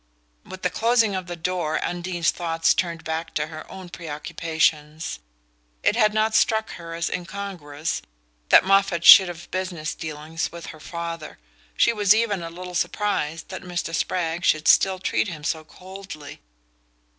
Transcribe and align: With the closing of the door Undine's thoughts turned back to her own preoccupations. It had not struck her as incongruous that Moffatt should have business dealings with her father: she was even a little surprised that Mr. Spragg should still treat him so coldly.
With 0.43 0.63
the 0.63 0.71
closing 0.71 1.13
of 1.13 1.27
the 1.27 1.35
door 1.35 1.77
Undine's 1.85 2.31
thoughts 2.31 2.73
turned 2.73 3.03
back 3.03 3.35
to 3.35 3.45
her 3.45 3.71
own 3.71 3.89
preoccupations. 3.89 5.19
It 5.83 5.95
had 5.95 6.11
not 6.11 6.33
struck 6.33 6.71
her 6.71 6.95
as 6.95 7.07
incongruous 7.07 8.01
that 8.49 8.63
Moffatt 8.63 9.05
should 9.05 9.27
have 9.27 9.51
business 9.51 9.93
dealings 9.93 10.51
with 10.51 10.65
her 10.73 10.79
father: 10.79 11.37
she 11.77 11.93
was 11.93 12.15
even 12.15 12.41
a 12.41 12.49
little 12.49 12.73
surprised 12.73 13.49
that 13.49 13.61
Mr. 13.61 13.93
Spragg 13.93 14.43
should 14.43 14.67
still 14.67 14.97
treat 14.97 15.27
him 15.27 15.43
so 15.43 15.63
coldly. 15.63 16.41